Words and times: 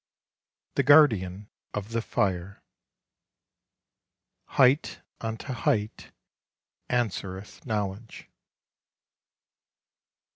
THE 0.73 0.81
GUARDIAN 0.81 1.47
OF 1.75 1.89
THE 1.91 2.01
FIRE 2.01 2.63
'^'' 4.49 4.53
Height 4.53 4.99
unto 5.21 5.53
height 5.53 6.11
answereth 6.89 7.61
knoivledge." 7.67 8.25